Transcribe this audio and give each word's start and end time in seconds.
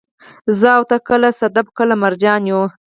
زه 0.59 0.69
او 0.77 0.83
ته، 0.89 0.97
کله 1.07 1.29
صدف، 1.39 1.67
کله 1.77 1.95
مرجان 2.03 2.41
يو 2.51 2.61